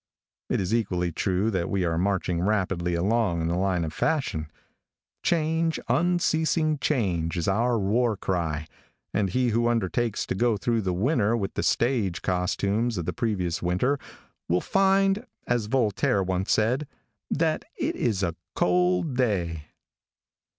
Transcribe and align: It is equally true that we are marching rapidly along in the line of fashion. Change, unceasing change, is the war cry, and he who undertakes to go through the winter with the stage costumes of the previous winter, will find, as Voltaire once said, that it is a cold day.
It 0.49 0.59
is 0.59 0.73
equally 0.73 1.11
true 1.11 1.51
that 1.51 1.69
we 1.69 1.85
are 1.85 1.95
marching 1.95 2.41
rapidly 2.41 2.95
along 2.95 3.39
in 3.41 3.47
the 3.49 3.55
line 3.55 3.85
of 3.85 3.93
fashion. 3.93 4.49
Change, 5.21 5.79
unceasing 5.87 6.79
change, 6.79 7.37
is 7.37 7.45
the 7.45 7.77
war 7.77 8.17
cry, 8.17 8.65
and 9.13 9.29
he 9.29 9.49
who 9.49 9.67
undertakes 9.67 10.25
to 10.25 10.33
go 10.33 10.57
through 10.57 10.81
the 10.81 10.91
winter 10.91 11.37
with 11.37 11.53
the 11.53 11.61
stage 11.61 12.23
costumes 12.23 12.97
of 12.97 13.05
the 13.05 13.13
previous 13.13 13.61
winter, 13.61 13.99
will 14.49 14.59
find, 14.59 15.27
as 15.45 15.67
Voltaire 15.67 16.23
once 16.23 16.51
said, 16.51 16.87
that 17.29 17.63
it 17.77 17.95
is 17.95 18.23
a 18.23 18.33
cold 18.55 19.15
day. 19.17 19.65